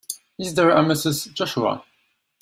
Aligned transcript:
Is 0.39 0.55
there 0.55 0.71
a 0.71 0.81
Mrs. 0.83 1.31
Joshua? 1.35 1.85